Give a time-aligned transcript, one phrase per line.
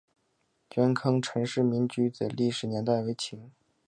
[0.77, 3.51] 元坑陈氏民居的历史年代为清。